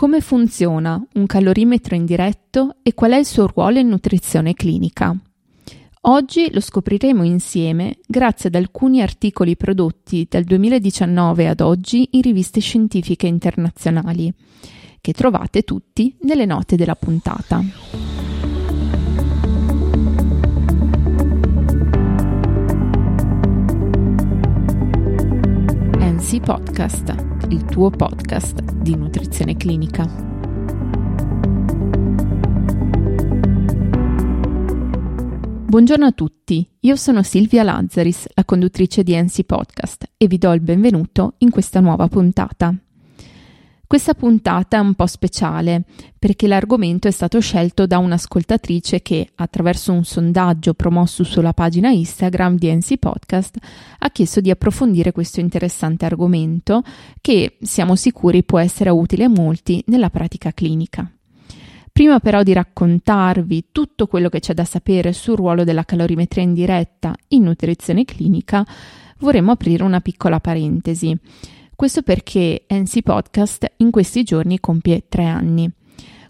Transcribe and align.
Come 0.00 0.22
funziona 0.22 0.98
un 1.16 1.26
calorimetro 1.26 1.94
indiretto 1.94 2.76
e 2.82 2.94
qual 2.94 3.10
è 3.10 3.18
il 3.18 3.26
suo 3.26 3.46
ruolo 3.46 3.80
in 3.80 3.88
nutrizione 3.88 4.54
clinica? 4.54 5.14
Oggi 6.04 6.50
lo 6.54 6.60
scopriremo 6.60 7.22
insieme 7.22 7.98
grazie 8.06 8.48
ad 8.48 8.54
alcuni 8.54 9.02
articoli 9.02 9.58
prodotti 9.58 10.26
dal 10.26 10.44
2019 10.44 11.48
ad 11.48 11.60
oggi 11.60 12.08
in 12.12 12.22
riviste 12.22 12.60
scientifiche 12.60 13.26
internazionali, 13.26 14.32
che 15.02 15.12
trovate 15.12 15.64
tutti 15.64 16.16
nelle 16.22 16.46
note 16.46 16.76
della 16.76 16.96
puntata. 16.96 17.62
NC 26.30 26.40
Podcast, 26.42 27.12
il 27.48 27.64
tuo 27.64 27.90
podcast 27.90 28.62
di 28.74 28.94
nutrizione 28.94 29.56
clinica. 29.56 30.06
Buongiorno 35.66 36.06
a 36.06 36.12
tutti, 36.12 36.64
io 36.78 36.94
sono 36.94 37.24
Silvia 37.24 37.64
Lazzaris, 37.64 38.26
la 38.34 38.44
conduttrice 38.44 39.02
di 39.02 39.20
NC 39.20 39.42
Podcast 39.42 40.08
e 40.16 40.28
vi 40.28 40.38
do 40.38 40.52
il 40.52 40.60
benvenuto 40.60 41.34
in 41.38 41.50
questa 41.50 41.80
nuova 41.80 42.06
puntata. 42.06 42.76
Questa 43.90 44.14
puntata 44.14 44.76
è 44.76 44.80
un 44.80 44.94
po' 44.94 45.08
speciale 45.08 45.82
perché 46.16 46.46
l'argomento 46.46 47.08
è 47.08 47.10
stato 47.10 47.40
scelto 47.40 47.88
da 47.88 47.98
un'ascoltatrice 47.98 49.02
che, 49.02 49.30
attraverso 49.34 49.90
un 49.90 50.04
sondaggio 50.04 50.74
promosso 50.74 51.24
sulla 51.24 51.52
pagina 51.52 51.90
Instagram 51.90 52.54
di 52.54 52.72
NC 52.72 52.98
Podcast, 52.98 53.56
ha 53.98 54.10
chiesto 54.10 54.40
di 54.40 54.48
approfondire 54.48 55.10
questo 55.10 55.40
interessante 55.40 56.04
argomento 56.04 56.84
che 57.20 57.56
siamo 57.62 57.96
sicuri 57.96 58.44
può 58.44 58.60
essere 58.60 58.90
utile 58.90 59.24
a 59.24 59.28
molti 59.28 59.82
nella 59.88 60.08
pratica 60.08 60.52
clinica. 60.52 61.10
Prima 61.90 62.20
però 62.20 62.44
di 62.44 62.52
raccontarvi 62.52 63.70
tutto 63.72 64.06
quello 64.06 64.28
che 64.28 64.38
c'è 64.38 64.54
da 64.54 64.64
sapere 64.64 65.12
sul 65.12 65.34
ruolo 65.34 65.64
della 65.64 65.84
calorimetria 65.84 66.44
indiretta 66.44 67.12
in 67.30 67.42
nutrizione 67.42 68.04
clinica, 68.04 68.64
vorremmo 69.18 69.50
aprire 69.50 69.82
una 69.82 70.00
piccola 70.00 70.38
parentesi. 70.38 71.18
Questo 71.80 72.02
perché 72.02 72.66
NC 72.68 73.00
Podcast 73.00 73.72
in 73.78 73.90
questi 73.90 74.22
giorni 74.22 74.60
compie 74.60 75.04
tre 75.08 75.24
anni. 75.24 75.66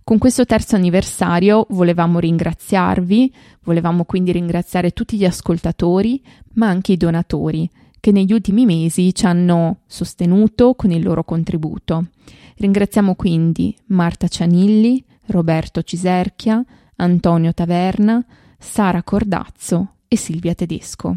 Con 0.04 0.16
questo 0.16 0.44
terzo 0.44 0.76
anniversario 0.76 1.66
volevamo 1.70 2.20
ringraziarvi, 2.20 3.34
volevamo 3.64 4.04
quindi 4.04 4.30
ringraziare 4.30 4.92
tutti 4.92 5.16
gli 5.16 5.24
ascoltatori, 5.24 6.22
ma 6.52 6.68
anche 6.68 6.92
i 6.92 6.96
donatori, 6.96 7.68
che 7.98 8.12
negli 8.12 8.32
ultimi 8.32 8.64
mesi 8.64 9.12
ci 9.12 9.26
hanno 9.26 9.80
sostenuto 9.88 10.76
con 10.76 10.92
il 10.92 11.02
loro 11.02 11.24
contributo. 11.24 12.10
Ringraziamo 12.54 13.16
quindi 13.16 13.76
Marta 13.86 14.28
Cianilli, 14.28 15.04
Roberto 15.26 15.82
Ciserchia, 15.82 16.64
Antonio 16.94 17.52
Taverna, 17.52 18.24
Sara 18.56 19.02
Cordazzo 19.02 19.94
e 20.06 20.16
Silvia 20.16 20.54
Tedesco. 20.54 21.16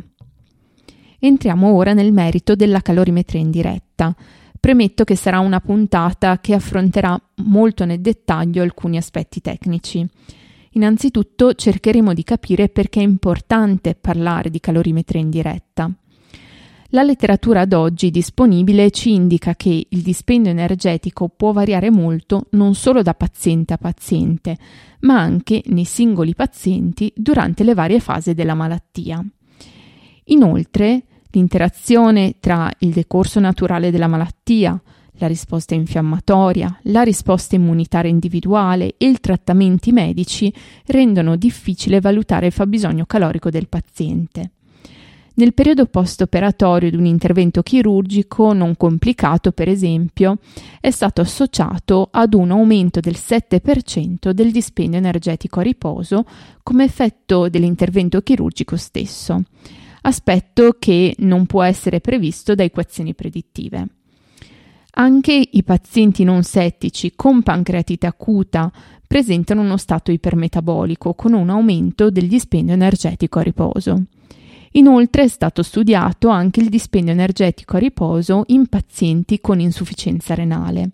Entriamo 1.26 1.72
ora 1.72 1.94
nel 1.94 2.12
merito 2.12 2.54
della 2.54 2.82
calorimetria 2.82 3.40
in 3.40 3.50
diretta. 3.50 4.14
Premetto 4.60 5.06
che 5.06 5.16
sarà 5.16 5.40
una 5.40 5.62
puntata 5.62 6.42
che 6.42 6.54
affronterà 6.54 7.18
molto 7.46 7.86
nel 7.86 8.02
dettaglio 8.02 8.62
alcuni 8.62 8.98
aspetti 8.98 9.40
tecnici. 9.40 10.06
Innanzitutto 10.72 11.54
cercheremo 11.54 12.14
di 12.14 12.26
capire 12.26 12.68
perché 12.68 13.00
è 13.00 13.04
importante 13.04 13.96
parlare 13.96 14.50
di 14.50 14.60
calorimetria 14.60 15.22
in 15.22 15.30
diretta. 15.30 15.90
La 16.88 17.04
letteratura 17.04 17.62
ad 17.62 17.72
oggi 17.72 18.12
disponibile 18.12 18.92
ci 18.92 19.14
indica 19.14 19.56
che 19.56 19.86
il 19.88 20.02
dispendio 20.02 20.52
energetico 20.52 21.30
può 21.30 21.54
variare 21.54 21.90
molto 21.90 22.48
non 22.52 22.76
solo 22.76 23.02
da 23.02 23.14
paziente 23.14 23.72
a 23.72 23.78
paziente, 23.78 24.58
ma 25.00 25.22
anche 25.22 25.62
nei 25.68 25.86
singoli 25.86 26.36
pazienti 26.36 27.14
durante 27.16 27.64
le 27.64 27.74
varie 27.74 28.02
fasi 28.02 28.34
della 28.34 28.56
malattia. 28.56 29.26
Inoltre, 30.26 31.04
l'interazione 31.34 32.36
tra 32.40 32.72
il 32.80 32.92
decorso 32.92 33.40
naturale 33.40 33.92
della 33.92 34.08
malattia, 34.08 34.80
la 35.18 35.28
risposta 35.28 35.76
infiammatoria, 35.76 36.80
la 36.84 37.02
risposta 37.02 37.56
immunitaria 37.56 38.10
individuale 38.10 38.96
e 38.98 39.10
i 39.10 39.20
trattamenti 39.20 39.92
medici 39.92 40.54
rendono 40.86 41.36
difficile 41.36 42.00
valutare 42.00 42.48
il 42.48 42.52
fabbisogno 42.52 43.06
calorico 43.06 43.50
del 43.50 43.68
paziente. 43.68 44.52
Nel 45.36 45.56
periodo 45.56 45.88
post-operatorio 45.88 46.92
di 46.92 46.96
un 46.96 47.06
intervento 47.06 47.64
chirurgico 47.64 48.54
non 48.54 48.78
complicato, 48.78 49.52
per 49.52 49.68
esempio, 49.68 50.38
è 50.80 50.92
stato 50.92 51.22
associato 51.22 52.10
ad 52.12 52.36
un 52.36 52.52
aumento 52.52 53.00
del 53.00 53.16
7% 53.18 54.30
del 54.30 54.52
dispendio 54.52 55.00
energetico 55.00 55.60
a 55.60 55.64
riposo 55.64 56.26
come 56.62 56.84
effetto 56.84 57.50
dell'intervento 57.50 58.22
chirurgico 58.22 58.78
stesso, 58.78 59.42
aspetto 60.04 60.76
che 60.80 61.16
non 61.20 61.46
può 61.46 61.64
essere 61.64 62.00
previsto 62.00 62.56
da 62.56 62.64
equazioni 62.64 63.14
predittive. 63.14 63.88
Anche 64.96 65.50
i 65.52 65.64
pazienti 65.64 66.24
non 66.24 66.44
settici 66.44 67.14
con 67.16 67.42
pancreatite 67.42 68.06
acuta 68.06 68.72
presentano 69.08 69.62
uno 69.62 69.78
stato 69.78 70.12
ipermetabolico 70.12 71.14
con 71.14 71.34
un 71.34 71.50
aumento 71.50 72.10
del 72.10 72.28
dispendio 72.28 72.74
energetico 72.74 73.40
a 73.40 73.42
riposo. 73.44 74.04
Inoltre 74.76 75.24
è 75.24 75.28
stato 75.28 75.64
studiato 75.64 76.30
anche 76.30 76.60
il 76.60 76.70
dispendio 76.70 77.14
energetico 77.14 77.76
a 77.76 77.80
riposo 77.80 78.44
in 78.48 78.68
pazienti 78.68 79.40
con 79.40 79.60
insufficienza 79.60 80.34
renale. 80.34 80.92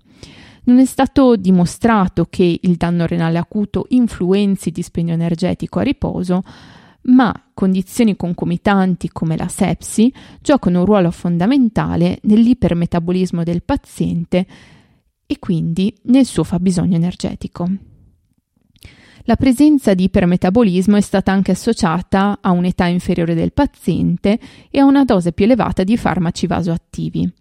Non 0.63 0.79
è 0.79 0.85
stato 0.85 1.35
dimostrato 1.35 2.27
che 2.29 2.59
il 2.61 2.75
danno 2.75 3.05
renale 3.05 3.37
acuto 3.37 3.85
influenzi 3.89 4.67
il 4.67 4.73
dispendio 4.73 5.13
energetico 5.13 5.79
a 5.79 5.83
riposo, 5.83 6.43
ma 7.03 7.33
condizioni 7.53 8.15
concomitanti 8.15 9.09
come 9.09 9.37
la 9.37 9.47
sepsi 9.47 10.13
giocano 10.41 10.79
un 10.79 10.85
ruolo 10.85 11.11
fondamentale 11.11 12.19
nell'ipermetabolismo 12.23 13.43
del 13.43 13.63
paziente 13.63 14.45
e 15.25 15.39
quindi 15.39 15.95
nel 16.03 16.25
suo 16.25 16.43
fabbisogno 16.43 16.95
energetico. 16.95 17.67
La 19.23 19.35
presenza 19.35 19.93
di 19.93 20.05
ipermetabolismo 20.05 20.95
è 20.95 21.01
stata 21.01 21.31
anche 21.31 21.51
associata 21.51 22.39
a 22.41 22.49
un'età 22.49 22.85
inferiore 22.85 23.35
del 23.35 23.53
paziente 23.53 24.39
e 24.71 24.79
a 24.79 24.85
una 24.85 25.05
dose 25.05 25.33
più 25.33 25.45
elevata 25.45 25.83
di 25.83 25.97
farmaci 25.97 26.47
vasoattivi. 26.47 27.31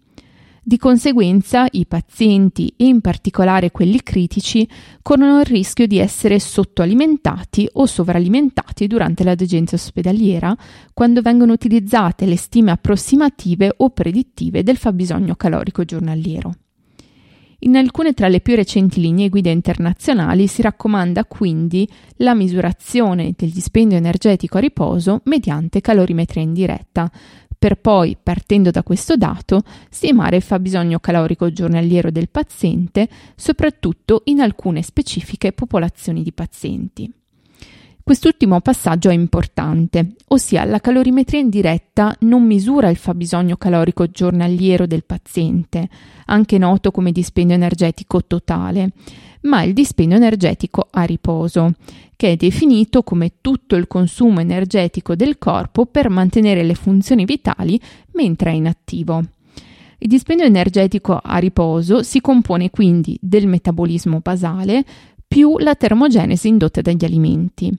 Di 0.69 0.77
conseguenza 0.77 1.67
i 1.71 1.87
pazienti, 1.87 2.75
e 2.77 2.85
in 2.85 3.01
particolare 3.01 3.71
quelli 3.71 4.03
critici, 4.03 4.69
corrono 5.01 5.41
il 5.41 5.47
rischio 5.47 5.87
di 5.87 5.97
essere 5.97 6.39
sottoalimentati 6.39 7.67
o 7.73 7.87
sovralimentati 7.87 8.87
durante 8.87 9.25
la 9.25 9.35
degenza 9.35 9.77
ospedaliera 9.77 10.55
quando 10.93 11.23
vengono 11.23 11.55
utilizzate 11.55 12.27
le 12.27 12.37
stime 12.37 12.71
approssimative 12.71 13.73
o 13.79 13.89
predittive 13.89 14.63
del 14.63 14.77
fabbisogno 14.77 15.37
calorico 15.37 15.87
giornaliero. 15.87 16.53
In 17.61 17.75
alcune 17.75 18.13
tra 18.13 18.29
le 18.29 18.41
più 18.41 18.55
recenti 18.55 19.01
linee 19.01 19.31
guida 19.31 19.51
internazionali 19.51 20.47
si 20.49 20.61
raccomanda 20.61 21.25
quindi 21.25 21.89
la 22.17 22.35
misurazione 22.35 23.33
del 23.35 23.51
dispendio 23.51 23.97
energetico 23.97 24.59
a 24.59 24.61
riposo 24.61 25.23
mediante 25.25 25.81
calorimetria 25.81 26.43
indiretta, 26.43 27.11
per 27.59 27.77
poi, 27.77 28.17
partendo 28.23 28.71
da 28.71 28.85
questo 28.85 29.17
dato, 29.17 29.63
stimare 29.91 30.37
il 30.37 30.43
fabbisogno 30.43 31.01
calorico 31.01 31.51
giornaliero 31.51 32.11
del 32.11 32.29
paziente, 32.29 33.09
soprattutto 33.35 34.23
in 34.27 34.41
alcune 34.41 34.83
specifiche 34.83 35.53
popolazioni 35.53 36.23
di 36.23 36.33
pazienti. 36.33 37.18
Quest'ultimo 38.09 38.63
passaggio 38.63 39.11
è 39.11 39.13
importante, 39.13 40.15
ossia 40.29 40.65
la 40.65 40.81
calorimetria 40.81 41.41
indiretta 41.41 42.17
non 42.21 42.43
misura 42.43 42.89
il 42.89 42.97
fabbisogno 42.97 43.59
calorico 43.59 44.07
giornaliero 44.07 44.87
del 44.87 45.05
paziente, 45.05 45.91
anche 46.25 46.57
noto 46.57 46.91
come 46.91 47.13
dispendio 47.13 47.55
energetico 47.55 48.25
totale, 48.25 48.93
ma 49.43 49.63
il 49.63 49.75
dispendio 49.75 50.17
energetico 50.17 50.89
a 50.91 51.03
riposo, 51.03 51.75
che 52.17 52.31
è 52.31 52.37
definito 52.37 53.03
come 53.03 53.33
tutto 53.43 53.77
il 53.77 53.87
consumo 53.87 54.41
energetico 54.41 55.15
del 55.15 55.37
corpo 55.37 55.85
per 55.85 56.09
mantenere 56.09 56.63
le 56.63 56.75
funzioni 56.75 57.27
vitali 57.27 57.79
mentre 58.13 58.53
è 58.53 58.55
inattivo. 58.55 59.23
Il 59.99 60.09
dispendio 60.09 60.47
energetico 60.47 61.21
a 61.23 61.37
riposo 61.37 62.03
si 62.03 62.23
compone 62.23 62.71
quindi 62.71 63.19
del 63.21 63.47
metabolismo 63.47 64.21
basale 64.21 64.83
più 65.29 65.59
la 65.59 65.75
termogenesi 65.75 66.49
indotta 66.49 66.81
dagli 66.81 67.05
alimenti. 67.05 67.79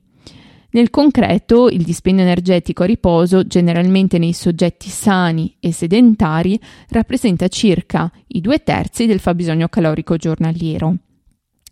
Nel 0.71 0.92
concreto, 0.92 1.68
il 1.68 1.83
dispendio 1.83 2.24
energetico 2.24 2.83
a 2.83 2.86
riposo, 2.86 3.44
generalmente 3.48 4.19
nei 4.19 4.33
soggetti 4.33 4.89
sani 4.89 5.56
e 5.60 5.71
sedentari, 5.71 6.60
rappresenta 6.89 7.48
circa 7.48 8.12
i 8.27 8.39
due 8.39 8.62
terzi 8.62 9.07
del 9.07 9.19
fabbisogno 9.19 9.68
calorico 9.68 10.16
giornaliero. 10.16 10.95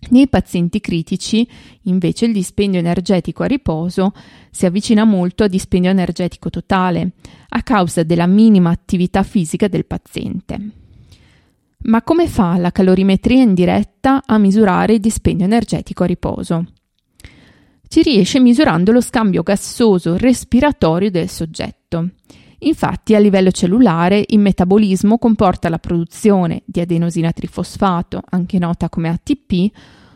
Nei 0.10 0.28
pazienti 0.28 0.80
critici, 0.80 1.48
invece, 1.84 2.26
il 2.26 2.34
dispendio 2.34 2.80
energetico 2.80 3.44
a 3.44 3.48
riposo 3.48 4.14
si 4.50 4.66
avvicina 4.66 5.04
molto 5.04 5.44
al 5.44 5.50
dispendio 5.50 5.92
energetico 5.92 6.50
totale, 6.50 7.12
a 7.50 7.62
causa 7.62 8.02
della 8.02 8.28
minima 8.28 8.72
attività 8.72 9.22
fisica 9.22 9.68
del 9.68 9.86
paziente. 9.86 10.70
Ma 11.84 12.02
come 12.02 12.28
fa 12.28 12.58
la 12.58 12.72
calorimetria 12.72 13.44
in 13.44 13.54
diretta 13.54 14.24
a 14.26 14.40
misurare 14.40 14.94
il 14.94 15.00
dispendio 15.00 15.46
energetico 15.46 16.04
a 16.04 16.08
riposo? 16.08 16.66
Ci 17.90 18.02
riesce 18.02 18.40
misurando 18.40 18.92
lo 18.92 19.00
scambio 19.00 19.44
gassoso 19.44 20.18
respiratorio 20.18 21.10
del 21.10 21.30
soggetto. 21.30 22.10
Infatti, 22.60 23.16
a 23.16 23.20
livello 23.20 23.50
cellulare, 23.52 24.24
il 24.28 24.40
metabolismo 24.40 25.18
comporta 25.18 25.70
la 25.70 25.78
produzione 25.78 26.64
di 26.66 26.82
adenosina 26.82 27.32
trifosfato, 27.32 28.22
anche 28.30 28.60
nota 28.60 28.90
come 28.90 29.10
ATP, 29.10 29.72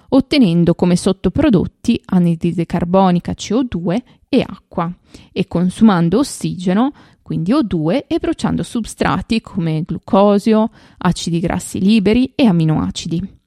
ottenendo 0.10 0.76
come 0.76 0.98
sottoprodotti 0.98 2.02
anidride 2.06 2.66
carbonica 2.66 3.32
CO2 3.32 4.02
e 4.28 4.44
acqua, 4.46 4.92
e 5.32 5.48
consumando 5.48 6.20
ossigeno, 6.20 6.92
quindi 7.22 7.54
O2, 7.54 8.06
e 8.08 8.20
bruciando 8.20 8.64
substrati 8.64 9.40
come 9.40 9.84
glucosio, 9.84 10.70
acidi 10.98 11.40
grassi 11.40 11.80
liberi 11.80 12.34
e 12.36 12.46
aminoacidi. 12.46 13.40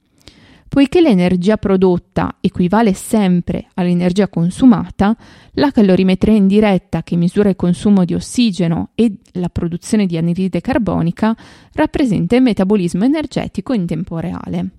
Poiché 0.75 0.99
l'energia 0.99 1.55
prodotta 1.55 2.35
equivale 2.41 2.91
sempre 2.91 3.69
all'energia 3.75 4.27
consumata, 4.27 5.15
la 5.53 5.71
calorimetria 5.71 6.35
indiretta 6.35 7.01
che 7.01 7.15
misura 7.15 7.47
il 7.47 7.55
consumo 7.55 8.03
di 8.03 8.13
ossigeno 8.13 8.89
e 8.93 9.13
la 9.35 9.47
produzione 9.47 10.05
di 10.05 10.17
anidride 10.17 10.59
carbonica 10.59 11.33
rappresenta 11.75 12.35
il 12.35 12.41
metabolismo 12.41 13.05
energetico 13.05 13.71
in 13.71 13.85
tempo 13.85 14.17
reale. 14.19 14.69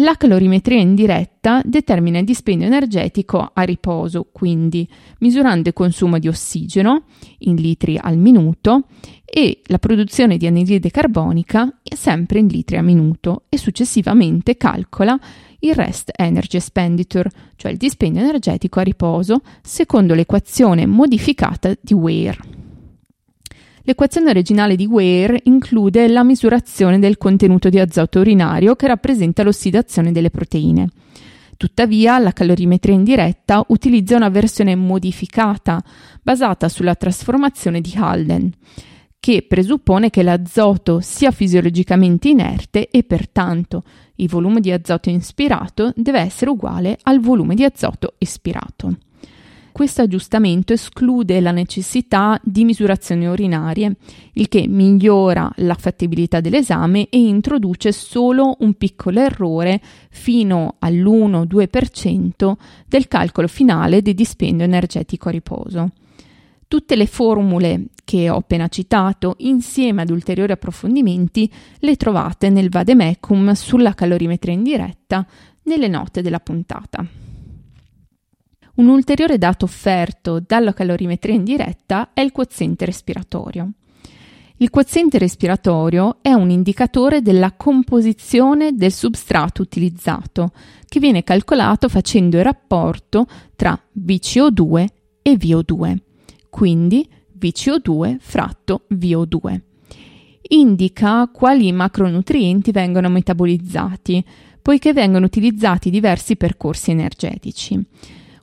La 0.00 0.16
calorimetria 0.16 0.78
indiretta 0.78 1.62
determina 1.64 2.18
il 2.18 2.26
dispendio 2.26 2.66
energetico 2.66 3.52
a 3.54 3.62
riposo, 3.62 4.28
quindi 4.30 4.86
misurando 5.20 5.68
il 5.68 5.74
consumo 5.74 6.18
di 6.18 6.28
ossigeno 6.28 7.04
in 7.38 7.54
litri 7.54 7.98
al 7.98 8.18
minuto 8.18 8.88
e 9.28 9.60
la 9.66 9.78
produzione 9.78 10.36
di 10.36 10.46
anidride 10.46 10.90
carbonica 10.90 11.68
sempre 11.96 12.38
in 12.38 12.46
litri 12.46 12.76
al 12.76 12.84
minuto 12.84 13.42
e 13.48 13.58
successivamente 13.58 14.56
calcola 14.56 15.18
il 15.60 15.74
rest 15.74 16.12
energy 16.14 16.56
expenditure, 16.56 17.28
cioè 17.56 17.72
il 17.72 17.78
dispendio 17.78 18.22
energetico 18.22 18.78
a 18.78 18.82
riposo, 18.82 19.40
secondo 19.62 20.14
l'equazione 20.14 20.86
modificata 20.86 21.74
di 21.80 21.94
Weir. 21.94 22.38
L'equazione 23.82 24.30
originale 24.30 24.76
di 24.76 24.86
Weir 24.86 25.38
include 25.44 26.06
la 26.08 26.22
misurazione 26.22 26.98
del 26.98 27.18
contenuto 27.18 27.68
di 27.68 27.78
azoto 27.78 28.20
urinario 28.20 28.76
che 28.76 28.86
rappresenta 28.86 29.42
l'ossidazione 29.42 30.12
delle 30.12 30.30
proteine. 30.30 30.88
Tuttavia, 31.56 32.18
la 32.18 32.32
calorimetria 32.32 32.94
indiretta 32.94 33.64
utilizza 33.68 34.16
una 34.16 34.28
versione 34.28 34.74
modificata 34.74 35.82
basata 36.22 36.68
sulla 36.68 36.94
trasformazione 36.94 37.80
di 37.80 37.92
Halden, 37.96 38.52
che 39.18 39.44
presuppone 39.46 40.10
che 40.10 40.22
l'azoto 40.22 41.00
sia 41.00 41.30
fisiologicamente 41.30 42.28
inerte 42.28 42.88
e 42.88 43.02
pertanto 43.02 43.82
il 44.16 44.28
volume 44.28 44.60
di 44.60 44.70
azoto 44.70 45.10
inspirato 45.10 45.92
deve 45.96 46.20
essere 46.20 46.50
uguale 46.50 46.98
al 47.02 47.20
volume 47.20 47.54
di 47.54 47.64
azoto 47.64 48.14
espirato. 48.18 48.96
Questo 49.76 50.00
aggiustamento 50.00 50.72
esclude 50.72 51.38
la 51.38 51.50
necessità 51.50 52.40
di 52.42 52.64
misurazioni 52.64 53.26
urinarie, 53.26 53.96
il 54.32 54.48
che 54.48 54.66
migliora 54.66 55.52
la 55.56 55.74
fattibilità 55.74 56.40
dell'esame 56.40 57.08
e 57.10 57.18
introduce 57.18 57.92
solo 57.92 58.56
un 58.60 58.72
piccolo 58.72 59.20
errore 59.20 59.82
fino 60.08 60.76
all'1-2% 60.78 62.54
del 62.88 63.06
calcolo 63.06 63.48
finale 63.48 64.00
di 64.00 64.14
dispendio 64.14 64.64
energetico 64.64 65.28
a 65.28 65.32
riposo. 65.32 65.90
Tutte 66.68 66.96
le 66.96 67.06
formule 67.06 67.86
che 68.04 68.28
ho 68.28 68.36
appena 68.36 68.66
citato, 68.68 69.34
insieme 69.38 70.02
ad 70.02 70.10
ulteriori 70.10 70.52
approfondimenti, 70.52 71.50
le 71.78 71.96
trovate 71.96 72.50
nel 72.50 72.70
vademecum 72.70 73.52
sulla 73.52 73.94
calorimetria 73.94 74.54
indiretta 74.54 75.26
nelle 75.62 75.88
note 75.88 76.22
della 76.22 76.40
puntata. 76.40 77.06
Un 78.74 78.88
ulteriore 78.88 79.38
dato 79.38 79.64
offerto 79.64 80.42
dalla 80.44 80.74
calorimetria 80.74 81.34
indiretta 81.34 82.10
è 82.12 82.20
il 82.20 82.32
quoziente 82.32 82.84
respiratorio. 82.84 83.70
Il 84.58 84.70
quoziente 84.70 85.18
respiratorio 85.18 86.18
è 86.20 86.32
un 86.32 86.50
indicatore 86.50 87.22
della 87.22 87.52
composizione 87.52 88.72
del 88.72 88.92
substrato 88.92 89.62
utilizzato, 89.62 90.52
che 90.88 90.98
viene 90.98 91.24
calcolato 91.24 91.88
facendo 91.88 92.38
il 92.38 92.44
rapporto 92.44 93.26
tra 93.54 93.78
VCO2 93.98 94.86
e 95.22 95.32
VO2, 95.32 95.96
quindi 96.56 97.06
VCO2 97.38 98.16
fratto 98.18 98.86
VO2. 98.94 99.60
Indica 100.48 101.28
quali 101.30 101.70
macronutrienti 101.70 102.70
vengono 102.70 103.10
metabolizzati, 103.10 104.24
poiché 104.62 104.94
vengono 104.94 105.26
utilizzati 105.26 105.90
diversi 105.90 106.34
percorsi 106.36 106.92
energetici. 106.92 107.78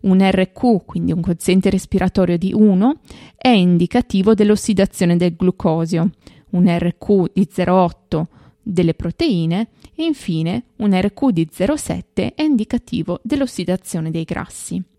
Un 0.01 0.19
RQ, 0.29 0.85
quindi 0.85 1.11
un 1.11 1.21
quoziente 1.21 1.71
respiratorio 1.71 2.37
di 2.37 2.53
1, 2.53 2.99
è 3.35 3.47
indicativo 3.47 4.35
dell'ossidazione 4.35 5.17
del 5.17 5.35
glucosio, 5.35 6.11
un 6.51 6.67
RQ 6.67 7.31
di 7.33 7.47
0,8 7.51 8.25
delle 8.61 8.93
proteine 8.93 9.69
e 9.95 10.03
infine 10.03 10.65
un 10.77 10.93
RQ 10.93 11.29
di 11.31 11.49
0,7 11.51 12.35
è 12.35 12.43
indicativo 12.43 13.19
dell'ossidazione 13.23 14.11
dei 14.11 14.23
grassi. 14.23 14.92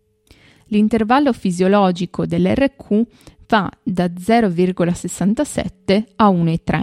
L'intervallo 0.69 1.33
fisiologico 1.33 2.27
dell'RQ 2.27 3.07
va 3.49 3.71
da 3.83 4.07
0,67 4.07 6.05
a 6.17 6.31
1,3. 6.31 6.83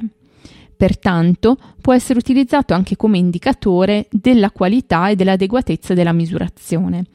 Pertanto 0.76 1.58
può 1.80 1.94
essere 1.94 2.18
utilizzato 2.20 2.74
anche 2.74 2.96
come 2.96 3.18
indicatore 3.18 4.08
della 4.10 4.50
qualità 4.52 5.10
e 5.10 5.16
dell'adeguatezza 5.16 5.94
della 5.94 6.14
misurazione. 6.14 7.06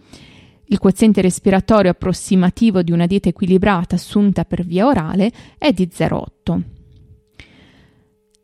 Il 0.66 0.78
quoziente 0.78 1.20
respiratorio 1.20 1.90
approssimativo 1.90 2.82
di 2.82 2.92
una 2.92 3.06
dieta 3.06 3.28
equilibrata 3.28 3.94
assunta 3.94 4.44
per 4.44 4.64
via 4.64 4.86
orale 4.86 5.32
è 5.58 5.72
di 5.72 5.88
0,8. 5.92 6.75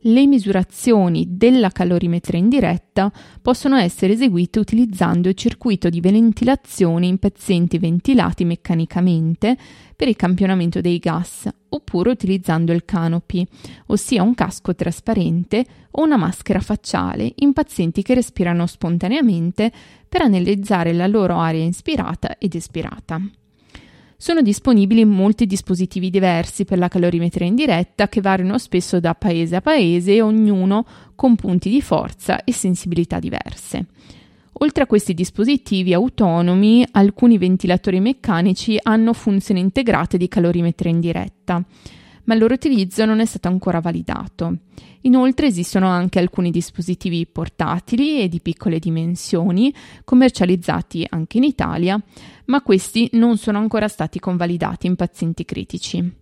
Le 0.05 0.27
misurazioni 0.27 1.27
della 1.29 1.71
calorimetria 1.71 2.37
indiretta 2.37 3.13
possono 3.41 3.77
essere 3.77 4.15
eseguite 4.15 4.59
utilizzando 4.59 5.29
il 5.29 5.37
circuito 5.37 5.89
di 5.89 6.01
ventilazione 6.01 7.07
in 7.07 7.19
pezzenti 7.19 7.79
ventilati 7.79 8.45
meccanicamente 8.45 9.57
per 9.95 10.09
il 10.09 10.17
campionamento 10.17 10.81
dei 10.81 10.99
gas, 10.99 11.49
oppure 11.69 12.11
utilizzando 12.11 12.73
il 12.73 12.85
canopy, 12.85 13.47
ossia 13.87 14.25
un 14.25 14.35
casco 14.35 14.75
trasparente 14.75 15.65
o 15.93 16.03
una 16.03 16.17
maschera 16.17 16.59
facciale 16.59 17.33
in 17.37 17.53
pazienti 17.53 18.03
che 18.03 18.15
respirano 18.15 18.67
spontaneamente 18.67 19.71
per 20.09 20.23
analizzare 20.23 20.93
la 20.93 21.07
loro 21.07 21.39
aria 21.39 21.63
inspirata 21.63 22.39
ed 22.39 22.57
espirata. 22.57 23.21
Sono 24.23 24.41
disponibili 24.41 25.05
molti 25.05 25.47
dispositivi 25.47 26.09
diversi 26.09 26.65
per 26.65 26.79
la 26.79 26.87
calorimetria 26.87 27.45
indiretta 27.45 28.07
che 28.07 28.21
variano 28.21 28.57
spesso 28.57 29.01
da 29.01 29.17
paese 29.17 29.57
a 29.57 29.61
paese 29.61 30.23
ognuno 30.23 30.87
con 31.17 31.35
punti 31.35 31.69
di 31.69 31.83
forza 31.83 32.45
e 32.45 32.53
sensibilità 32.53 33.19
diverse. 33.19 33.87
Oltre 34.61 34.85
a 34.85 34.87
questi 34.87 35.13
dispositivi 35.13 35.93
autonomi, 35.93 36.87
alcuni 36.93 37.37
ventilatori 37.37 37.99
meccanici 37.99 38.79
hanno 38.81 39.13
funzioni 39.13 39.59
integrate 39.59 40.19
di 40.19 40.29
calorimetria 40.29 40.93
indiretta 40.93 41.65
ma 42.25 42.35
il 42.35 42.41
loro 42.41 42.55
utilizzo 42.55 43.05
non 43.05 43.21
è 43.21 43.25
stato 43.25 43.49
ancora 43.49 43.81
validato. 43.81 44.57
Inoltre 45.03 45.47
esistono 45.47 45.89
anche 45.89 46.19
alcuni 46.19 46.51
dispositivi 46.51 47.27
portatili 47.27 48.21
e 48.21 48.29
di 48.29 48.41
piccole 48.41 48.79
dimensioni, 48.79 49.75
commercializzati 50.05 51.07
anche 51.09 51.39
in 51.39 51.45
Italia, 51.45 52.01
ma 52.47 52.63
questi 52.63 53.09
non 53.13 53.37
sono 53.37 53.59
ancora 53.59 53.89
stati 53.89 54.19
convalidati 54.19 54.87
in 54.87 54.97
pazienti 54.97 55.45
critici. 55.45 56.21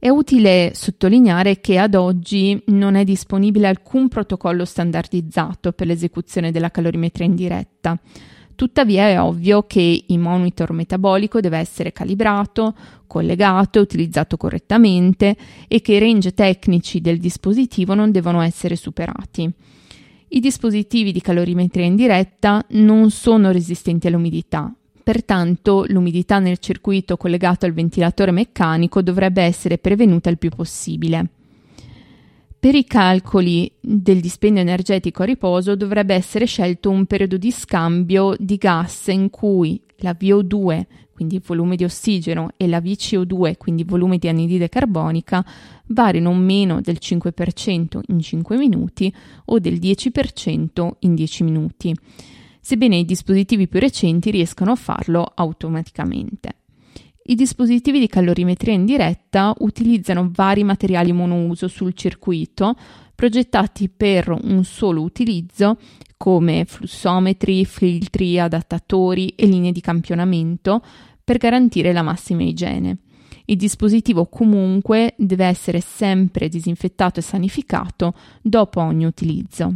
È 0.00 0.08
utile 0.08 0.72
sottolineare 0.74 1.60
che 1.60 1.78
ad 1.78 1.94
oggi 1.94 2.58
non 2.68 2.94
è 2.94 3.04
disponibile 3.04 3.68
alcun 3.68 4.08
protocollo 4.08 4.64
standardizzato 4.64 5.72
per 5.72 5.86
l'esecuzione 5.86 6.50
della 6.50 6.70
calorimetria 6.70 7.26
indiretta. 7.26 8.00
Tuttavia 8.60 9.08
è 9.08 9.18
ovvio 9.18 9.62
che 9.62 10.04
il 10.06 10.18
monitor 10.18 10.72
metabolico 10.72 11.40
deve 11.40 11.56
essere 11.56 11.92
calibrato, 11.92 12.74
collegato 13.06 13.78
e 13.78 13.80
utilizzato 13.80 14.36
correttamente 14.36 15.34
e 15.66 15.80
che 15.80 15.94
i 15.94 15.98
range 15.98 16.34
tecnici 16.34 17.00
del 17.00 17.16
dispositivo 17.16 17.94
non 17.94 18.10
devono 18.10 18.42
essere 18.42 18.76
superati. 18.76 19.50
I 20.28 20.40
dispositivi 20.40 21.10
di 21.10 21.22
calorimetria 21.22 21.86
indiretta 21.86 22.62
non 22.72 23.10
sono 23.10 23.50
resistenti 23.50 24.08
all'umidità, 24.08 24.70
pertanto 25.02 25.86
l'umidità 25.88 26.38
nel 26.38 26.58
circuito 26.58 27.16
collegato 27.16 27.64
al 27.64 27.72
ventilatore 27.72 28.30
meccanico 28.30 29.00
dovrebbe 29.00 29.40
essere 29.40 29.78
prevenuta 29.78 30.28
il 30.28 30.36
più 30.36 30.50
possibile. 30.50 31.30
Per 32.60 32.74
i 32.74 32.84
calcoli 32.84 33.72
del 33.80 34.20
dispendio 34.20 34.60
energetico 34.60 35.22
a 35.22 35.24
riposo 35.24 35.76
dovrebbe 35.76 36.12
essere 36.12 36.44
scelto 36.44 36.90
un 36.90 37.06
periodo 37.06 37.38
di 37.38 37.50
scambio 37.50 38.34
di 38.38 38.56
gas 38.56 39.06
in 39.06 39.30
cui 39.30 39.80
la 40.00 40.14
VO2, 40.14 40.82
quindi 41.10 41.40
volume 41.42 41.76
di 41.76 41.84
ossigeno, 41.84 42.50
e 42.58 42.68
la 42.68 42.80
VCO2, 42.80 43.56
quindi 43.56 43.82
volume 43.84 44.18
di 44.18 44.28
anidride 44.28 44.68
carbonica, 44.68 45.42
vari 45.86 46.20
non 46.20 46.36
meno 46.36 46.82
del 46.82 46.98
5% 47.00 48.00
in 48.08 48.20
5 48.20 48.56
minuti 48.58 49.10
o 49.46 49.58
del 49.58 49.78
10% 49.78 50.90
in 50.98 51.14
10 51.14 51.42
minuti, 51.44 51.96
sebbene 52.60 52.96
i 52.96 53.06
dispositivi 53.06 53.68
più 53.68 53.80
recenti 53.80 54.30
riescano 54.30 54.72
a 54.72 54.76
farlo 54.76 55.32
automaticamente. 55.34 56.59
I 57.22 57.34
dispositivi 57.34 57.98
di 57.98 58.08
calorimetria 58.08 58.72
indiretta 58.72 59.54
utilizzano 59.58 60.30
vari 60.32 60.64
materiali 60.64 61.12
monouso 61.12 61.68
sul 61.68 61.92
circuito 61.92 62.74
progettati 63.14 63.90
per 63.90 64.30
un 64.30 64.64
solo 64.64 65.02
utilizzo 65.02 65.76
come 66.16 66.64
flussometri, 66.64 67.64
filtri, 67.66 68.38
adattatori 68.38 69.28
e 69.36 69.46
linee 69.46 69.72
di 69.72 69.80
campionamento 69.80 70.82
per 71.22 71.36
garantire 71.36 71.92
la 71.92 72.02
massima 72.02 72.42
igiene. 72.42 72.98
Il 73.44 73.56
dispositivo 73.56 74.26
comunque 74.26 75.14
deve 75.18 75.44
essere 75.44 75.80
sempre 75.80 76.48
disinfettato 76.48 77.20
e 77.20 77.22
sanificato 77.22 78.14
dopo 78.40 78.80
ogni 78.80 79.04
utilizzo. 79.04 79.74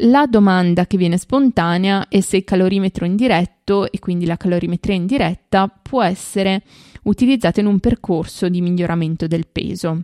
La 0.00 0.26
domanda 0.26 0.86
che 0.86 0.98
viene 0.98 1.16
spontanea 1.16 2.08
è 2.08 2.20
se 2.20 2.36
il 2.36 2.44
calorimetro 2.44 3.06
indiretto 3.06 3.90
e 3.90 3.98
quindi 3.98 4.26
la 4.26 4.36
calorimetria 4.36 4.94
indiretta 4.94 5.68
può 5.68 6.02
essere 6.02 6.62
utilizzato 7.04 7.60
in 7.60 7.66
un 7.66 7.80
percorso 7.80 8.50
di 8.50 8.60
miglioramento 8.60 9.26
del 9.26 9.46
peso. 9.50 10.02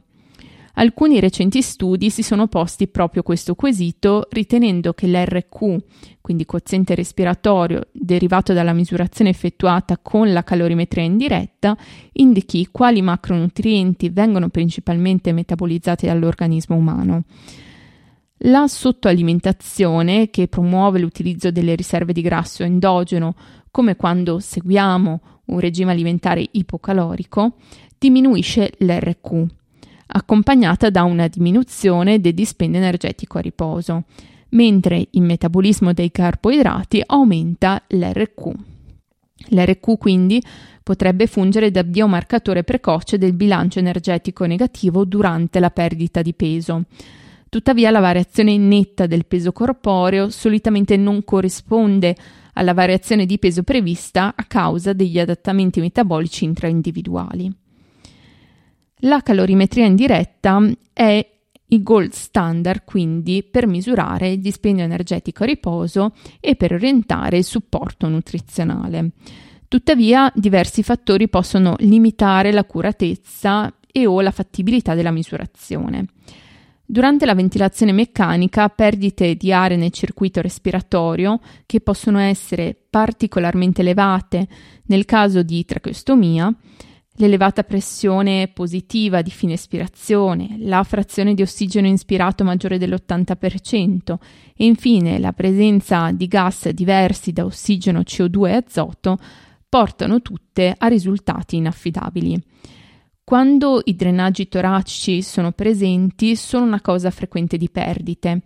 Alcuni 0.77 1.21
recenti 1.21 1.61
studi 1.61 2.09
si 2.09 2.23
sono 2.23 2.47
posti 2.47 2.89
proprio 2.89 3.23
questo 3.23 3.55
quesito, 3.55 4.29
ritenendo 4.31 4.95
che 4.95 5.07
l'RQ, 5.07 5.77
quindi 6.23 6.47
quoziente 6.47 6.95
respiratorio 6.95 7.89
derivato 7.93 8.55
dalla 8.55 8.73
misurazione 8.73 9.29
effettuata 9.29 9.99
con 9.99 10.33
la 10.33 10.43
calorimetria 10.43 11.05
indiretta, 11.05 11.77
indichi 12.13 12.69
quali 12.71 13.03
macronutrienti 13.03 14.09
vengono 14.09 14.49
principalmente 14.49 15.33
metabolizzati 15.33 16.07
dall'organismo 16.07 16.77
umano. 16.77 17.25
La 18.45 18.67
sottoalimentazione, 18.67 20.31
che 20.31 20.49
promuove 20.49 20.99
l'utilizzo 20.99 21.51
delle 21.51 21.75
riserve 21.75 22.13
di 22.13 22.23
grasso 22.23 22.63
endogeno, 22.63 23.35
come 23.71 23.97
quando 23.97 24.41
seguiamo 24.41 25.21
un 25.47 25.61
regime 25.61 25.93
alimentare 25.93 26.47
ipocalorico, 26.51 27.57
diminuisce 27.99 28.73
l'RQ 28.79 29.47
accompagnata 30.15 30.91
da 30.91 31.05
una 31.05 31.29
diminuzione 31.29 32.21
del 32.21 32.35
dispendio 32.35 32.81
energetico 32.81 33.39
a 33.39 33.41
riposo, 33.41 34.05
mentre 34.51 35.09
il 35.11 35.23
metabolismo 35.23 35.93
dei 35.93 36.11
carboidrati 36.11 37.03
aumenta 37.05 37.83
l'RQ. 37.87 38.53
L'RQ 39.49 39.99
quindi 39.99 40.43
potrebbe 40.83 41.27
fungere 41.27 41.71
da 41.71 41.85
biomarcatore 41.85 42.63
precoce 42.63 43.17
del 43.19 43.33
bilancio 43.33 43.79
energetico 43.79 44.45
negativo 44.45 45.05
durante 45.05 45.59
la 45.61 45.71
perdita 45.71 46.23
di 46.23 46.35
peso. 46.35 46.85
Tuttavia 47.53 47.91
la 47.91 48.01
variazione 48.01 48.57
netta 48.57 49.05
del 49.05 49.27
peso 49.27 49.53
corporeo 49.53 50.31
solitamente 50.31 50.97
non 50.97 51.23
corrisponde 51.23 52.17
alla 52.55 52.73
variazione 52.73 53.27
di 53.27 53.39
peso 53.39 53.63
prevista 53.63 54.33
a 54.35 54.45
causa 54.45 54.95
degli 54.95 55.19
adattamenti 55.19 55.79
metabolici 55.79 56.47
intraindividuali. 56.47 57.53
La 59.01 59.21
calorimetria 59.21 59.85
indiretta 59.85 60.67
è 60.95 61.31
il 61.67 61.83
gold 61.83 62.13
standard 62.13 62.85
quindi 62.87 63.43
per 63.43 63.67
misurare 63.67 64.31
il 64.31 64.41
dispendio 64.41 64.85
energetico 64.85 65.43
a 65.43 65.47
riposo 65.47 66.15
e 66.41 66.57
per 66.57 66.73
orientare 66.73 67.37
il 67.37 67.45
supporto 67.45 68.09
nutrizionale. 68.09 69.11
Tuttavia 69.69 70.33
diversi 70.35 70.83
fattori 70.83 71.29
possono 71.29 71.77
limitare 71.81 72.51
l'accuratezza 72.51 73.75
e 73.93 74.07
o 74.07 74.23
la 74.23 74.31
fattibilità 74.31 74.95
della 74.95 75.11
misurazione. 75.11 76.07
Durante 76.93 77.25
la 77.25 77.35
ventilazione 77.35 77.91
meccanica, 77.93 78.69
perdite 78.69 79.35
di 79.35 79.51
aria 79.51 79.79
nel 79.79 79.93
circuito 79.93 80.43
respiratorio, 80.43 81.41
che 81.65 81.81
possono 81.81 82.19
essere 82.19 82.77
particolarmente 82.91 83.81
elevate 83.81 84.47
nel 84.89 85.07
caso 85.07 85.43
di 85.43 85.65
tracheostomia, 85.65 86.55
l'elevata 87.15 87.63
pressione 87.63 88.51
positiva 88.53 89.23
di 89.23 89.31
fine 89.31 89.55
espirazione, 89.55 90.57
la 90.59 90.83
frazione 90.83 91.33
di 91.33 91.41
ossigeno 91.41 91.87
inspirato 91.87 92.45
maggiore 92.45 92.77
dell'80% 92.77 94.17
e 94.55 94.67
infine 94.67 95.19
la 95.19 95.33
presenza 95.33 96.11
di 96.13 96.27
gas 96.27 96.69
diversi 96.69 97.33
da 97.33 97.47
ossigeno, 97.47 98.01
CO2 98.01 98.49
e 98.49 98.53
azoto 98.53 99.17
portano 99.67 100.21
tutte 100.21 100.75
a 100.77 100.89
risultati 100.89 101.57
inaffidabili. 101.57 102.39
Quando 103.25 103.81
i 103.85 103.95
drenaggi 103.95 104.49
toracici 104.49 105.23
sono 105.23 105.53
presenti 105.53 106.35
sono 106.35 106.65
una 106.65 106.81
causa 106.81 107.11
frequente 107.11 107.57
di 107.57 107.71
perdite. 107.71 108.43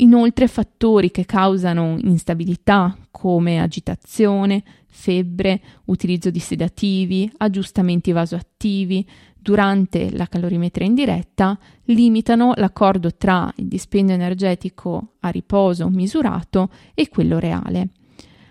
Inoltre 0.00 0.46
fattori 0.46 1.10
che 1.10 1.26
causano 1.26 1.98
instabilità 1.98 2.96
come 3.10 3.60
agitazione, 3.60 4.62
febbre, 4.86 5.60
utilizzo 5.86 6.30
di 6.30 6.38
sedativi, 6.38 7.30
aggiustamenti 7.38 8.12
vasoattivi 8.12 9.06
durante 9.36 10.10
la 10.16 10.26
calorimetria 10.26 10.86
indiretta 10.86 11.58
limitano 11.86 12.52
l'accordo 12.56 13.14
tra 13.16 13.52
il 13.56 13.66
dispendio 13.66 14.14
energetico 14.14 15.14
a 15.20 15.28
riposo 15.28 15.88
misurato 15.88 16.70
e 16.94 17.08
quello 17.08 17.38
reale. 17.38 17.88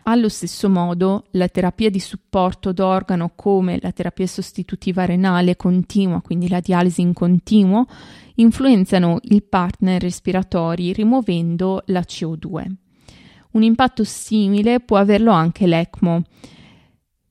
Allo 0.10 0.28
stesso 0.28 0.70
modo, 0.70 1.26
la 1.34 1.48
terapia 1.50 1.92
di 1.92 2.00
supporto 2.00 2.74
d'organo 2.74 3.34
come 3.36 3.78
la 3.80 3.92
terapia 3.92 4.26
sostitutiva 4.26 5.06
renale 5.06 5.56
continua, 5.56 6.20
quindi 6.22 6.50
la 6.50 6.62
dialisi 6.62 7.02
in 7.02 7.14
continuo, 7.14 7.86
influenzano 8.36 9.20
il 9.22 9.44
partner 9.44 10.02
respiratori 10.02 10.94
rimuovendo 10.94 11.84
la 11.88 12.00
CO2. 12.00 12.72
Un 13.52 13.62
impatto 13.62 14.04
simile 14.04 14.80
può 14.80 14.98
averlo 14.98 15.30
anche 15.30 15.68
l'ECMO. 15.68 16.24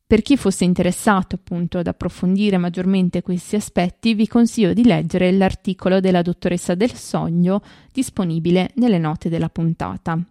Per 0.06 0.22
chi 0.22 0.36
fosse 0.36 0.62
interessato 0.62 1.34
appunto 1.34 1.78
ad 1.78 1.88
approfondire 1.88 2.58
maggiormente 2.58 3.22
questi 3.22 3.56
aspetti, 3.56 4.14
vi 4.14 4.28
consiglio 4.28 4.72
di 4.72 4.84
leggere 4.84 5.32
l'articolo 5.32 5.98
della 5.98 6.22
dottoressa 6.22 6.76
del 6.76 6.92
sogno 6.92 7.60
disponibile 7.90 8.70
nelle 8.74 8.98
note 8.98 9.28
della 9.28 9.48
puntata. 9.48 10.24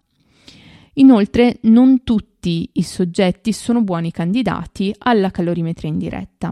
Inoltre, 1.00 1.58
non 1.64 2.04
tutti 2.04 2.70
i 2.74 2.84
soggetti 2.84 3.54
sono 3.54 3.82
buoni 3.84 4.12
candidati 4.12 4.94
alla 4.98 5.32
calorimetria 5.32 5.90
indiretta, 5.90 6.52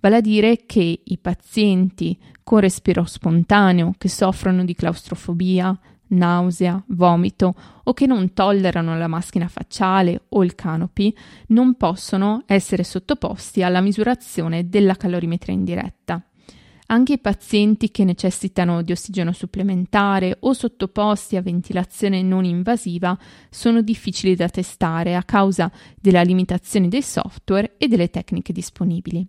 vale 0.00 0.16
a 0.16 0.20
dire 0.20 0.64
che 0.66 1.00
i 1.02 1.18
pazienti 1.18 2.18
con 2.42 2.60
respiro 2.60 3.04
spontaneo 3.04 3.94
che 3.96 4.08
soffrono 4.08 4.64
di 4.64 4.74
claustrofobia, 4.74 5.78
nausea, 6.08 6.82
vomito 6.88 7.54
o 7.84 7.92
che 7.92 8.06
non 8.06 8.32
tollerano 8.32 8.96
la 8.96 9.08
maschera 9.08 9.48
facciale 9.48 10.22
o 10.30 10.44
il 10.44 10.54
canopy 10.54 11.14
non 11.48 11.74
possono 11.74 12.42
essere 12.46 12.84
sottoposti 12.84 13.62
alla 13.62 13.80
misurazione 13.80 14.68
della 14.68 14.96
calorimetria 14.96 15.54
indiretta. 15.54 16.22
Anche 16.90 17.14
i 17.14 17.18
pazienti 17.18 17.90
che 17.90 18.04
necessitano 18.04 18.80
di 18.80 18.92
ossigeno 18.92 19.32
supplementare 19.32 20.38
o 20.40 20.54
sottoposti 20.54 21.36
a 21.36 21.42
ventilazione 21.42 22.22
non 22.22 22.46
invasiva 22.46 23.18
sono 23.50 23.82
difficili 23.82 24.34
da 24.34 24.48
testare 24.48 25.14
a 25.14 25.22
causa 25.22 25.70
della 26.00 26.22
limitazione 26.22 26.88
dei 26.88 27.02
software 27.02 27.74
e 27.76 27.88
delle 27.88 28.08
tecniche 28.08 28.54
disponibili. 28.54 29.26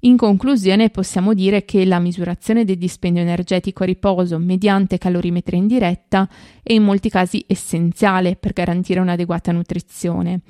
In 0.00 0.16
conclusione 0.16 0.88
possiamo 0.88 1.34
dire 1.34 1.66
che 1.66 1.84
la 1.84 1.98
misurazione 1.98 2.64
del 2.64 2.78
dispendio 2.78 3.20
energetico 3.20 3.82
a 3.82 3.86
riposo 3.86 4.38
mediante 4.38 4.96
calorimetria 4.96 5.58
indiretta 5.58 6.26
è 6.62 6.72
in 6.72 6.82
molti 6.82 7.10
casi 7.10 7.44
essenziale 7.46 8.36
per 8.36 8.54
garantire 8.54 9.00
un'adeguata 9.00 9.52
nutrizione, 9.52 10.40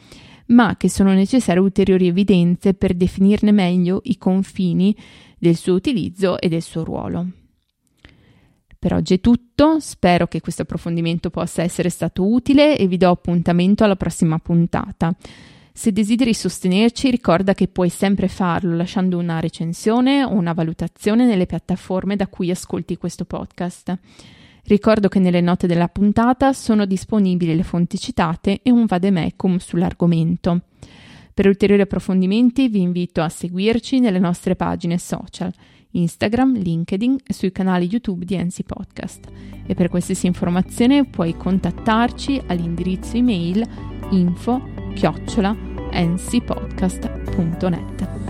ma 0.46 0.76
che 0.76 0.88
sono 0.88 1.12
necessarie 1.12 1.60
ulteriori 1.60 2.06
evidenze 2.06 2.74
per 2.74 2.94
definirne 2.94 3.52
meglio 3.52 4.00
i 4.04 4.18
confini 4.18 4.96
del 5.38 5.56
suo 5.56 5.74
utilizzo 5.74 6.38
e 6.40 6.48
del 6.48 6.62
suo 6.62 6.84
ruolo. 6.84 7.26
Per 8.78 8.92
oggi 8.92 9.14
è 9.14 9.20
tutto, 9.20 9.80
spero 9.80 10.26
che 10.26 10.42
questo 10.42 10.62
approfondimento 10.62 11.30
possa 11.30 11.62
essere 11.62 11.88
stato 11.88 12.30
utile 12.30 12.76
e 12.76 12.86
vi 12.86 12.98
do 12.98 13.08
appuntamento 13.08 13.82
alla 13.82 13.96
prossima 13.96 14.38
puntata. 14.38 15.16
Se 15.72 15.90
desideri 15.90 16.34
sostenerci, 16.34 17.10
ricorda 17.10 17.54
che 17.54 17.66
puoi 17.66 17.88
sempre 17.88 18.28
farlo 18.28 18.76
lasciando 18.76 19.18
una 19.18 19.40
recensione 19.40 20.22
o 20.22 20.34
una 20.34 20.52
valutazione 20.52 21.24
nelle 21.24 21.46
piattaforme 21.46 22.14
da 22.14 22.28
cui 22.28 22.50
ascolti 22.50 22.96
questo 22.96 23.24
podcast. 23.24 23.98
Ricordo 24.66 25.08
che 25.08 25.18
nelle 25.18 25.42
note 25.42 25.66
della 25.66 25.88
puntata 25.88 26.54
sono 26.54 26.86
disponibili 26.86 27.54
le 27.54 27.64
fonti 27.64 27.98
citate 27.98 28.60
e 28.62 28.70
un 28.70 28.86
vademecum 28.86 29.58
sull'argomento. 29.58 30.62
Per 31.34 31.46
ulteriori 31.46 31.82
approfondimenti 31.82 32.68
vi 32.68 32.80
invito 32.80 33.20
a 33.20 33.28
seguirci 33.28 34.00
nelle 34.00 34.18
nostre 34.18 34.56
pagine 34.56 34.98
social, 34.98 35.52
Instagram, 35.90 36.56
LinkedIn 36.56 37.18
e 37.26 37.32
sui 37.32 37.52
canali 37.52 37.88
YouTube 37.90 38.24
di 38.24 38.36
NC 38.36 38.62
Podcast. 38.62 39.28
E 39.66 39.74
per 39.74 39.88
qualsiasi 39.88 40.26
informazione 40.26 41.04
puoi 41.04 41.36
contattarci 41.36 42.42
all'indirizzo 42.46 43.16
email 43.16 43.64
info 44.10 44.60
chiocciola 44.94 45.56
ncpodcast.net. 45.92 48.23